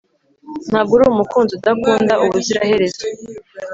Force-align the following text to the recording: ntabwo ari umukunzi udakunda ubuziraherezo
ntabwo 0.69 0.91
ari 0.97 1.03
umukunzi 1.07 1.51
udakunda 1.55 2.13
ubuziraherezo 2.25 3.05